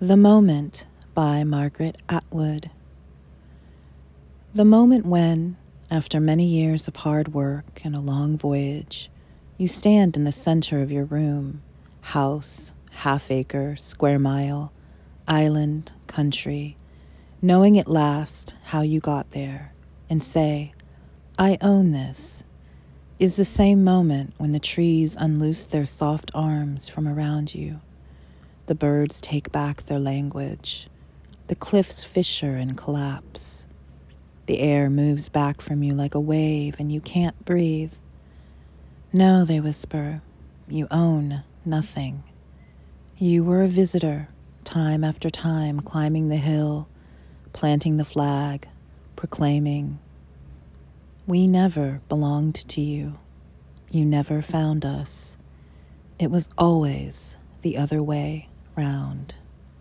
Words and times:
The 0.00 0.16
Moment 0.16 0.86
by 1.12 1.42
Margaret 1.42 1.96
Atwood. 2.08 2.70
The 4.54 4.64
moment 4.64 5.04
when, 5.04 5.56
after 5.90 6.20
many 6.20 6.46
years 6.46 6.86
of 6.86 6.94
hard 6.94 7.34
work 7.34 7.80
and 7.82 7.96
a 7.96 8.00
long 8.00 8.38
voyage, 8.38 9.10
you 9.56 9.66
stand 9.66 10.16
in 10.16 10.22
the 10.22 10.30
center 10.30 10.82
of 10.82 10.92
your 10.92 11.04
room, 11.04 11.62
house, 12.00 12.72
half 12.92 13.28
acre, 13.28 13.74
square 13.74 14.20
mile, 14.20 14.70
island, 15.26 15.90
country, 16.06 16.76
knowing 17.42 17.76
at 17.76 17.88
last 17.88 18.54
how 18.66 18.82
you 18.82 19.00
got 19.00 19.32
there, 19.32 19.72
and 20.08 20.22
say, 20.22 20.74
I 21.36 21.58
own 21.60 21.90
this, 21.90 22.44
is 23.18 23.34
the 23.34 23.44
same 23.44 23.82
moment 23.82 24.34
when 24.38 24.52
the 24.52 24.60
trees 24.60 25.16
unloose 25.18 25.66
their 25.66 25.86
soft 25.86 26.30
arms 26.34 26.88
from 26.88 27.08
around 27.08 27.52
you 27.52 27.80
the 28.68 28.74
birds 28.74 29.22
take 29.22 29.50
back 29.50 29.86
their 29.86 29.98
language. 29.98 30.88
The 31.46 31.54
cliffs 31.54 32.04
fissure 32.04 32.56
and 32.56 32.76
collapse. 32.76 33.64
The 34.44 34.58
air 34.58 34.90
moves 34.90 35.30
back 35.30 35.62
from 35.62 35.82
you 35.82 35.94
like 35.94 36.14
a 36.14 36.20
wave, 36.20 36.76
and 36.78 36.92
you 36.92 37.00
can't 37.00 37.46
breathe. 37.46 37.94
No, 39.10 39.46
they 39.46 39.58
whisper, 39.58 40.20
you 40.68 40.86
own 40.90 41.44
nothing. 41.64 42.24
You 43.16 43.42
were 43.42 43.62
a 43.62 43.68
visitor, 43.68 44.28
time 44.64 45.02
after 45.02 45.30
time, 45.30 45.80
climbing 45.80 46.28
the 46.28 46.36
hill, 46.36 46.90
planting 47.54 47.96
the 47.96 48.04
flag, 48.04 48.68
proclaiming, 49.16 49.98
We 51.26 51.46
never 51.46 52.02
belonged 52.10 52.56
to 52.68 52.82
you. 52.82 53.18
You 53.90 54.04
never 54.04 54.42
found 54.42 54.84
us. 54.84 55.38
It 56.18 56.30
was 56.30 56.50
always 56.58 57.38
the 57.62 57.78
other 57.78 58.02
way 58.02 58.48
round. 58.78 59.34